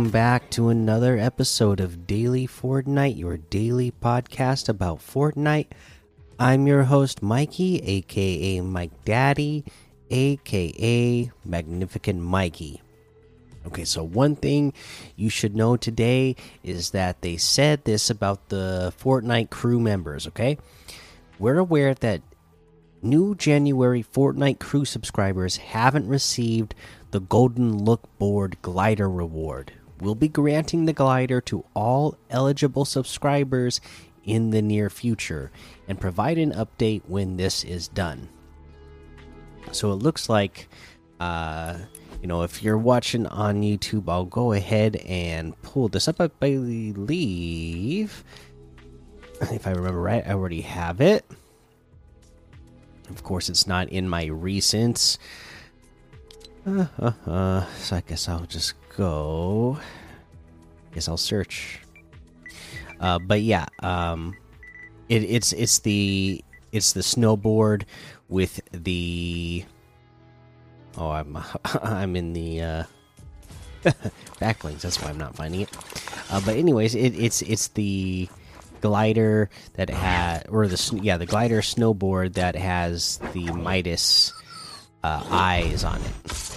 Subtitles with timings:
[0.00, 5.66] Welcome back to another episode of Daily Fortnite, your daily podcast about Fortnite.
[6.38, 9.62] I'm your host, Mikey, aka Mike Daddy,
[10.08, 12.80] aka Magnificent Mikey.
[13.66, 14.72] Okay, so one thing
[15.16, 20.56] you should know today is that they said this about the Fortnite crew members, okay?
[21.38, 22.22] We're aware that
[23.02, 26.74] new January Fortnite crew subscribers haven't received
[27.10, 29.74] the Golden Look Board Glider Reward.
[30.00, 33.80] We'll be granting the glider to all eligible subscribers
[34.24, 35.50] in the near future
[35.88, 38.28] and provide an update when this is done.
[39.72, 40.68] So it looks like,
[41.20, 41.76] uh,
[42.20, 46.20] you know, if you're watching on YouTube, I'll go ahead and pull this up.
[46.20, 48.24] I believe,
[49.40, 51.24] if I remember right, I already have it.
[53.10, 55.18] Of course, it's not in my recents.
[56.66, 59.78] Uh, uh, uh, so I guess I'll just go.
[60.94, 61.80] Guess I'll search.
[63.00, 64.36] Uh, but yeah, um,
[65.08, 67.84] it, it's it's the it's the snowboard
[68.28, 69.64] with the.
[70.98, 71.38] Oh, I'm
[71.82, 72.84] I'm in the uh,
[74.38, 74.82] back blings.
[74.82, 75.76] That's why I'm not finding it.
[76.30, 78.28] Uh, but anyways, it, it's it's the
[78.82, 84.32] glider that had or the yeah the glider snowboard that has the Midas
[85.02, 86.49] uh, eyes on it.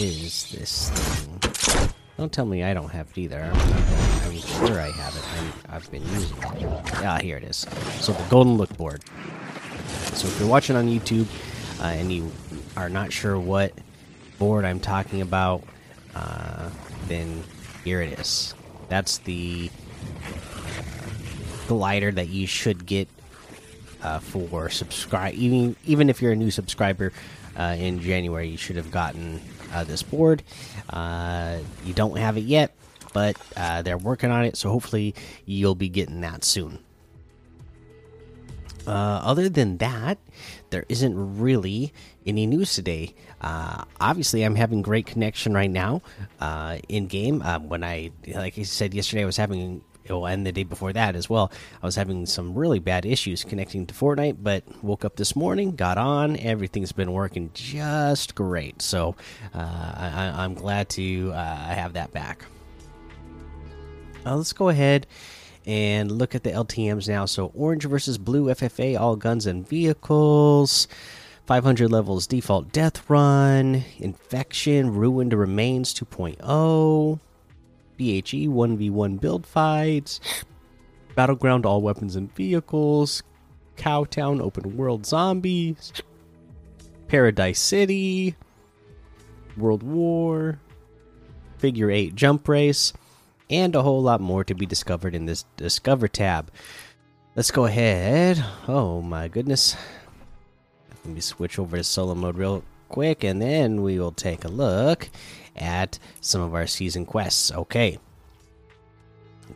[0.00, 1.90] Is this thing?
[2.16, 3.42] Don't tell me I don't have it either.
[3.42, 5.68] I'm, sure I have it.
[5.68, 7.04] i have been using it.
[7.04, 7.66] Ah, here it is.
[8.00, 9.02] So the golden look board.
[10.14, 11.26] So if you're watching on YouTube
[11.80, 12.30] uh, and you
[12.76, 13.74] are not sure what
[14.38, 15.64] board I'm talking about,
[16.14, 16.70] uh,
[17.06, 17.44] then
[17.84, 18.54] here it is.
[18.88, 19.70] That's the
[21.68, 23.08] glider that you should get
[24.02, 25.34] uh, for subscribe.
[25.34, 27.12] Even even if you're a new subscriber
[27.58, 29.40] uh, in January, you should have gotten
[29.72, 30.42] uh, this board.
[30.88, 32.74] Uh, you don't have it yet,
[33.12, 35.14] but uh, they're working on it, so hopefully
[35.46, 36.78] you'll be getting that soon.
[38.86, 40.18] Uh, other than that,
[40.70, 41.92] there isn't really
[42.26, 43.14] any news today.
[43.40, 46.02] Uh, obviously, I'm having great connection right now
[46.40, 47.42] uh, in game.
[47.42, 50.92] Um, when I, like I said yesterday, I was having well, and the day before
[50.92, 51.50] that as well.
[51.82, 55.76] I was having some really bad issues connecting to Fortnite, but woke up this morning,
[55.76, 58.82] got on, everything's been working just great.
[58.82, 59.16] So
[59.54, 62.44] uh, I, am glad to uh, have that back.
[64.26, 65.06] Uh, let's go ahead
[65.66, 67.24] and look at the LTMs now.
[67.26, 70.88] So orange versus blue FFA, all guns and vehicles.
[71.46, 77.18] 500 levels default death run, infection, ruined remains 2.0.
[78.00, 80.20] BHE 1v1 build fights,
[81.14, 83.22] Battleground all weapons and vehicles,
[83.76, 85.92] Cowtown open world zombies,
[87.08, 88.36] Paradise City,
[89.54, 90.58] World War,
[91.58, 92.94] Figure 8 jump race,
[93.50, 96.50] and a whole lot more to be discovered in this Discover tab.
[97.36, 98.42] Let's go ahead.
[98.66, 99.76] Oh my goodness.
[101.04, 104.48] Let me switch over to solo mode real quick and then we will take a
[104.48, 105.08] look
[105.56, 107.50] at some of our season quests.
[107.52, 107.98] Okay.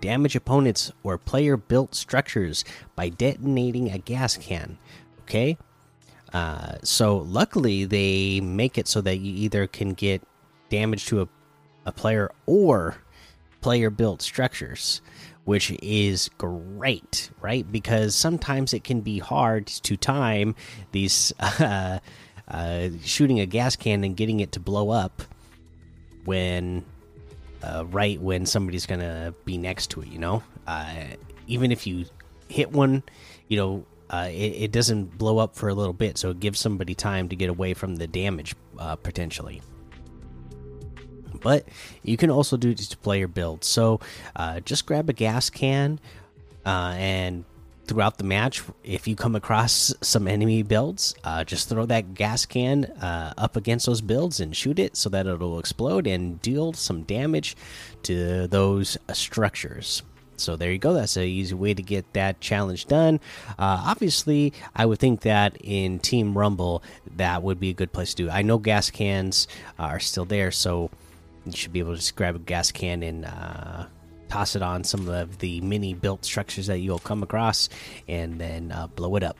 [0.00, 4.78] Damage opponents or player built structures by detonating a gas can.
[5.22, 5.58] Okay.
[6.32, 10.22] Uh, so luckily they make it so that you either can get
[10.70, 11.28] damage to a,
[11.84, 12.96] a player or
[13.60, 15.02] player built structures,
[15.44, 17.70] which is great, right?
[17.70, 20.54] Because sometimes it can be hard to time
[20.92, 21.98] these uh,
[22.52, 25.22] uh, shooting a gas can and getting it to blow up
[26.24, 26.84] when
[27.62, 30.08] uh, right when somebody's gonna be next to it.
[30.08, 31.04] You know, uh,
[31.46, 32.04] even if you
[32.48, 33.02] hit one,
[33.48, 36.60] you know, uh, it, it, doesn't blow up for a little bit, so it gives
[36.60, 39.62] somebody time to get away from the damage uh, potentially.
[41.40, 41.66] But
[42.02, 43.64] you can also do this to player build.
[43.64, 44.00] So
[44.64, 45.98] just grab a gas can
[46.64, 47.44] and
[47.86, 52.46] throughout the match, if you come across some enemy builds, uh, just throw that gas
[52.46, 56.72] can uh, up against those builds and shoot it so that it'll explode and deal
[56.72, 57.56] some damage
[58.04, 60.02] to those structures.
[60.36, 60.92] So there you go.
[60.92, 63.20] That's an easy way to get that challenge done.
[63.50, 66.82] Uh, obviously, I would think that in Team Rumble,
[67.16, 68.30] that would be a good place to do.
[68.30, 69.46] I know gas cans
[69.78, 70.90] are still there, so
[71.44, 73.86] you should be able to just grab a gas can and uh,
[74.32, 77.68] toss it on some of the mini built structures that you'll come across,
[78.08, 79.36] and then uh, blow it up.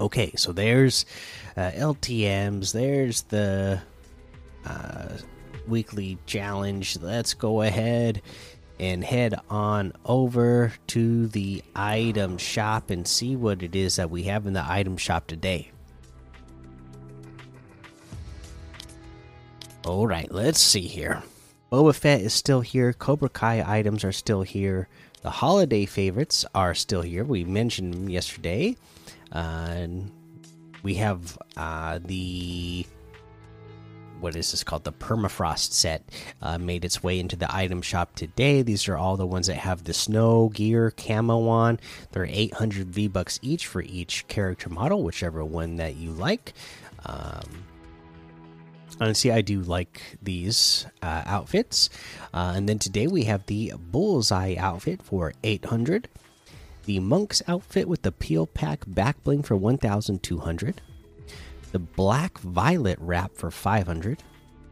[0.00, 1.06] Okay, so there's
[1.56, 3.80] uh, LTMs, there's the
[4.66, 5.08] uh,
[5.68, 6.98] weekly challenge.
[7.00, 8.20] Let's go ahead
[8.80, 14.24] and head on over to the item shop and see what it is that we
[14.24, 15.70] have in the item shop today.
[19.84, 21.22] All right, let's see here.
[21.74, 22.92] Boba Fett is still here.
[22.92, 24.86] Cobra Kai items are still here.
[25.22, 27.24] The holiday favorites are still here.
[27.24, 28.76] We mentioned them yesterday.
[29.32, 29.88] Uh,
[30.84, 32.86] we have uh, the
[34.20, 34.84] what is this called?
[34.84, 36.04] The permafrost set
[36.40, 38.62] uh, made its way into the item shop today.
[38.62, 41.80] These are all the ones that have the snow gear camo on.
[42.12, 46.52] They're 800 V bucks each for each character model, whichever one that you like.
[47.04, 47.64] Um,
[49.00, 51.90] honestly, I do like these uh, outfits.
[52.32, 56.08] Uh, and then today we have the bullseye outfit for 800.
[56.86, 60.80] The monk's outfit with the peel pack back bling for 1200
[61.74, 64.22] the black violet wrap for 500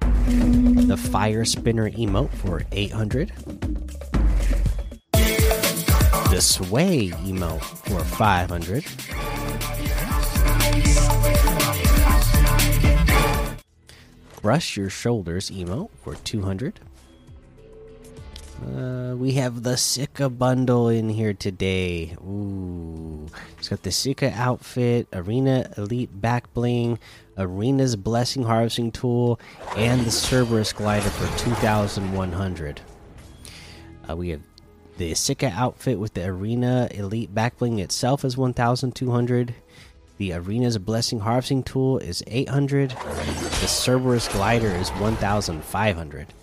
[0.00, 3.30] the fire spinner emote for 800
[5.12, 8.84] the sway emote for 500
[14.48, 16.80] brush your shoulders emote for 200
[18.64, 22.16] uh, we have the Sika bundle in here today.
[22.22, 23.26] Ooh,
[23.58, 26.98] it's got the Sika outfit, Arena Elite back bling,
[27.36, 29.38] Arena's Blessing harvesting tool,
[29.76, 32.80] and the Cerberus glider for two thousand one hundred.
[34.08, 34.40] Uh, we have
[34.96, 39.54] the Sika outfit with the Arena Elite back bling itself is one thousand two hundred.
[40.18, 42.90] The Arena's Blessing harvesting tool is eight hundred.
[42.90, 46.34] The Cerberus glider is one thousand five hundred.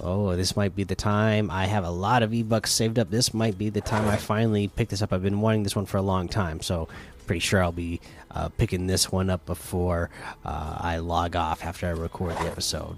[0.00, 1.50] Oh, this might be the time.
[1.50, 3.10] I have a lot of V-Bucks saved up.
[3.10, 5.12] This might be the time I finally pick this up.
[5.12, 6.88] I've been wanting this one for a long time, so
[7.26, 8.00] pretty sure I'll be
[8.32, 10.10] uh, picking this one up before
[10.44, 12.96] uh, I log off after I record the episode.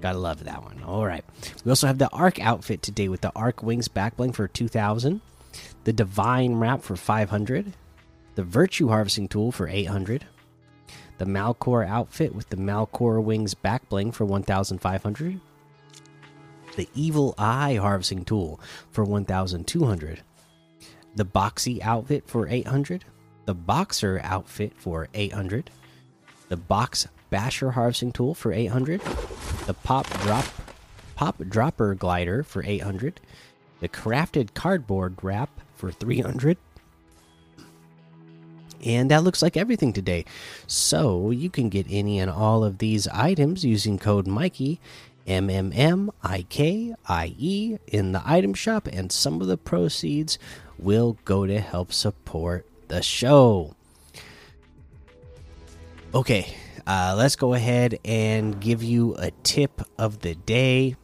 [0.00, 0.82] Gotta love that one.
[0.82, 1.24] All right.
[1.64, 5.20] We also have the Arc outfit today with the Arc Wings backbling for 2000,
[5.84, 7.74] the Divine Wrap for 500,
[8.38, 10.24] the Virtue Harvesting Tool for 800,
[11.18, 15.40] the Malcore outfit with the Malcore Wings backbling for 1500
[16.76, 18.60] the Evil Eye harvesting tool
[18.92, 20.22] for 1200,
[21.16, 23.04] the Boxy outfit for 800,
[23.44, 25.72] the Boxer outfit for 800,
[26.48, 29.00] the Box Basher harvesting tool for 800,
[29.66, 30.44] the Pop Drop
[31.16, 33.20] Pop Dropper glider for 800,
[33.80, 36.56] the Crafted Cardboard wrap for 300.
[38.88, 40.24] And that looks like everything today.
[40.66, 44.80] So you can get any and all of these items using code Mikey
[45.26, 49.58] M M M I K I E in the item shop, and some of the
[49.58, 50.38] proceeds
[50.78, 53.74] will go to help support the show.
[56.14, 56.56] Okay,
[56.86, 60.96] uh, let's go ahead and give you a tip of the day.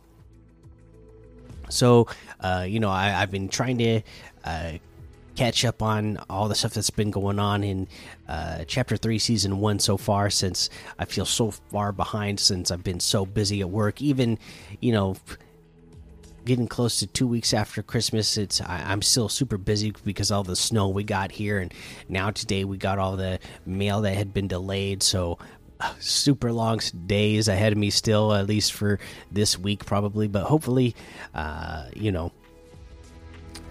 [1.69, 2.07] So,
[2.41, 4.01] uh, you know, I, have been trying to
[4.45, 4.73] uh,
[5.37, 7.89] catch up on all the stuff that's been going on in
[8.29, 12.85] uh, chapter 3 season 1 so far since i feel so far behind since i've
[12.85, 14.01] been so busy at work.
[14.01, 14.39] Even
[14.81, 15.17] you know
[16.45, 20.45] getting close to two weeks after christmas it's I, am still super busy because all
[20.45, 21.73] the snow we got here and
[22.09, 25.03] now today we got all the mail that had been delayed.
[25.03, 25.39] So
[25.81, 28.99] uh, super long days ahead of me still at least for
[29.31, 30.29] this week probably.
[30.29, 30.95] But hopefully
[31.35, 32.33] uh, you know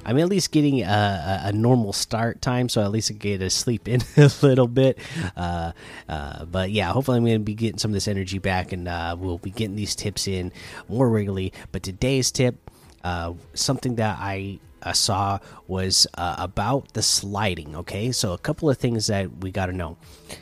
[0.06, 3.50] I'm at least getting a, a, normal start time, so at least I get to
[3.50, 4.98] sleep in a little bit.
[5.36, 5.72] Uh,
[6.10, 8.88] uh, but yeah, hopefully I'm going to be getting some of this energy back, and
[8.88, 10.52] uh, we'll be getting these tips in
[10.88, 11.54] more regularly.
[11.72, 12.70] But today's tip,
[13.04, 17.76] uh, something that I uh, saw was uh, about the sliding.
[17.76, 19.98] Okay, so a couple of things that we got to know.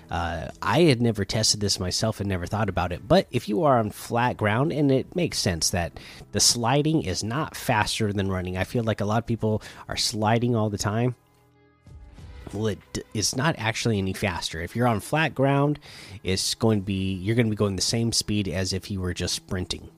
[0.10, 3.64] Uh, I had never tested this myself and never thought about it, but if you
[3.64, 6.00] are on flat ground, and it makes sense that
[6.32, 8.58] the sliding is not faster than running.
[8.58, 11.16] I feel like a lot of people are sliding all the time.
[12.54, 14.62] Well, it is not actually any faster.
[14.62, 15.80] If you're on flat ground,
[16.24, 19.00] it's going to be you're going to be going the same speed as if you
[19.00, 19.90] were just sprinting.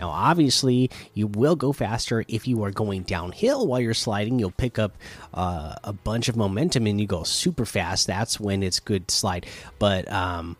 [0.00, 4.38] Now, obviously, you will go faster if you are going downhill while you're sliding.
[4.38, 4.96] You'll pick up
[5.34, 8.06] uh, a bunch of momentum and you go super fast.
[8.06, 9.46] That's when it's good to slide.
[9.78, 10.56] But um,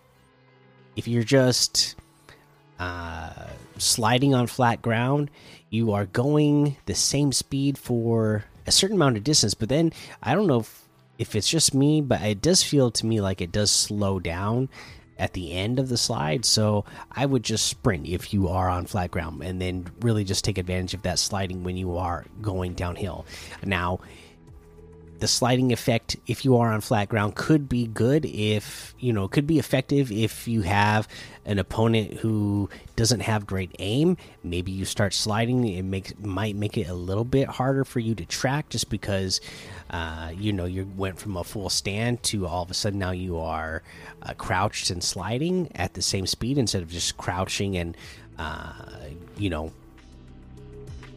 [0.97, 1.95] if you're just
[2.79, 3.33] uh,
[3.79, 5.31] sliding on flat ground,
[5.71, 9.55] you are going the same speed for a certain amount of distance.
[9.55, 9.93] But then
[10.23, 13.41] I don't know if, if it's just me, but it does feel to me like
[13.41, 14.69] it does slow down
[15.19, 16.45] at the end of the slide.
[16.45, 20.45] So I would just sprint if you are on flat ground and then really just
[20.45, 23.27] take advantage of that sliding when you are going downhill.
[23.65, 24.01] Now,
[25.21, 29.27] the sliding effect if you are on flat ground could be good if you know
[29.29, 31.09] could be effective if you have
[31.45, 34.17] an opponent who doesn't have great aim.
[34.45, 38.15] Maybe you start sliding it makes might make it a little bit harder for you
[38.15, 39.41] to track just because
[39.91, 43.11] uh, you know you went from a full stand to all of a sudden now
[43.11, 43.83] you are
[44.23, 47.97] uh, crouched and sliding at the same speed instead of just crouching and
[48.39, 48.73] uh,
[49.37, 49.73] you know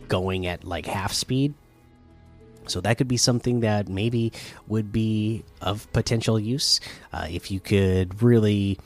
[0.08, 1.54] going at like half speed
[2.68, 4.32] so that could be something that maybe
[4.68, 6.80] would be of potential use
[7.14, 8.80] uh, if you could really.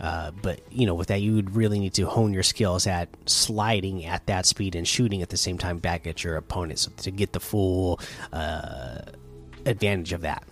[0.00, 3.08] Uh, but you know, with that, you would really need to hone your skills at
[3.26, 6.92] sliding at that speed and shooting at the same time back at your opponent so
[6.98, 7.98] to get the full
[8.32, 9.00] uh,
[9.66, 10.44] advantage of that.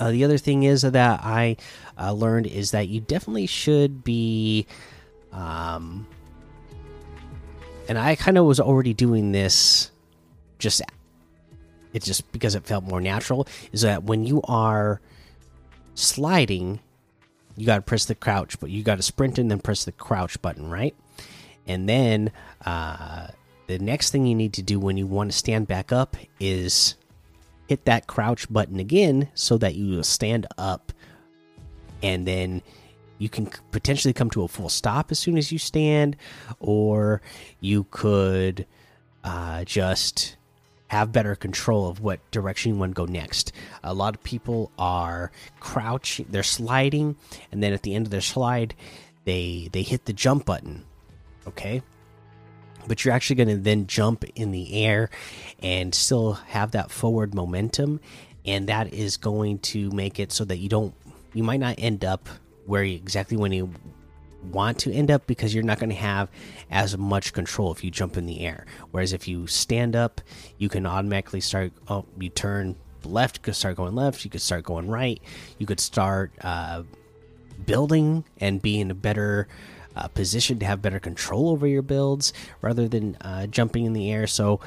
[0.00, 1.56] Uh, the other thing is that I
[1.96, 4.66] uh, learned is that you definitely should be,
[5.30, 6.08] um,
[7.88, 9.92] and I kind of was already doing this
[10.58, 10.82] just
[11.92, 15.00] it's just because it felt more natural is that when you are
[15.94, 16.80] sliding
[17.56, 19.92] you got to press the crouch but you got to sprint and then press the
[19.92, 20.94] crouch button right?
[21.66, 22.32] And then
[22.64, 23.28] uh,
[23.66, 26.96] the next thing you need to do when you want to stand back up is
[27.68, 30.92] hit that crouch button again so that you stand up.
[32.02, 32.62] And then
[33.18, 36.16] you can potentially come to a full stop as soon as you stand
[36.58, 37.22] or
[37.60, 38.66] you could
[39.22, 40.36] uh, just
[40.92, 43.50] have better control of what direction you want to go next.
[43.82, 47.16] A lot of people are crouching, they're sliding,
[47.50, 48.74] and then at the end of their slide,
[49.24, 50.84] they they hit the jump button.
[51.48, 51.80] Okay?
[52.86, 55.08] But you're actually going to then jump in the air
[55.62, 57.98] and still have that forward momentum
[58.44, 60.92] and that is going to make it so that you don't
[61.32, 62.28] you might not end up
[62.66, 63.72] where you, exactly when you
[64.50, 66.28] want to end up because you're not going to have
[66.70, 68.66] as much control if you jump in the air.
[68.90, 70.20] Whereas if you stand up,
[70.58, 71.72] you can automatically start.
[71.88, 74.24] Oh, you turn left, you could start going left.
[74.24, 75.20] You could start going right.
[75.58, 76.82] You could start uh,
[77.66, 79.48] building and be in a better
[79.94, 84.10] uh, position to have better control over your builds rather than uh, jumping in the
[84.10, 84.26] air.
[84.26, 84.60] So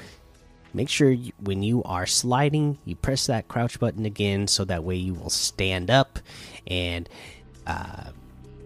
[0.73, 4.83] make sure you, when you are sliding, you press that crouch button again, so that
[4.83, 6.19] way you will stand up
[6.67, 7.09] and
[7.65, 8.11] uh,